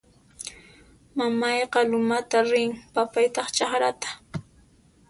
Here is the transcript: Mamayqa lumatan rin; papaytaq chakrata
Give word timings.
Mamayqa 1.17 1.79
lumatan 1.91 2.43
rin; 2.51 2.69
papaytaq 2.93 3.47
chakrata 3.57 4.09